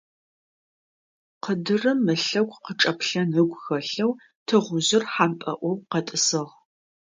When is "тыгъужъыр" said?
4.47-5.03